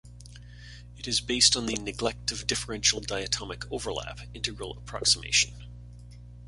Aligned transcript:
It 0.97 1.07
is 1.07 1.21
based 1.21 1.55
on 1.55 1.67
the 1.67 1.75
Neglect 1.75 2.31
of 2.31 2.47
Differential 2.47 3.01
Diatomic 3.01 3.67
Overlap 3.69 4.21
integral 4.33 4.75
approximation. 4.79 5.53